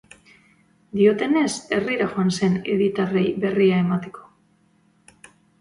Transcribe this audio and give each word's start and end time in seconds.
Diotenez, 1.01 1.51
herrira 1.77 2.09
joan 2.15 2.33
zen 2.39 2.57
hiritarrei 2.63 3.27
berria 3.45 3.79
emateko. 3.85 4.29